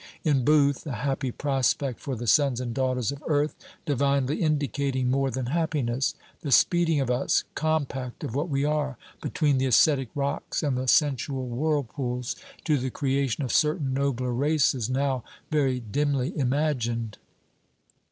In 0.23 0.43
Booth, 0.43 0.87
a 0.87 0.93
happy 0.93 1.29
prospect 1.29 1.99
for 1.99 2.15
the 2.15 2.25
sons 2.25 2.59
and 2.59 2.73
daughters 2.73 3.11
of 3.11 3.21
Earth, 3.27 3.53
divinely 3.85 4.41
indicating 4.41 5.11
more 5.11 5.29
than 5.29 5.45
happiness: 5.45 6.15
the 6.41 6.51
speeding 6.51 6.99
of 6.99 7.11
us, 7.11 7.43
compact 7.53 8.23
of 8.23 8.33
what 8.33 8.49
we 8.49 8.65
are, 8.65 8.97
between 9.21 9.59
the 9.59 9.67
ascetic 9.67 10.09
rocks 10.15 10.63
and 10.63 10.75
the 10.75 10.87
sensual 10.87 11.45
whirlpools, 11.47 12.35
to 12.63 12.79
the 12.79 12.89
creation 12.89 13.43
of 13.43 13.53
certain 13.53 13.93
nobler 13.93 14.33
races, 14.33 14.89
now 14.89 15.23
very 15.51 15.79
dimly 15.81 16.35
imagined. 16.35 17.19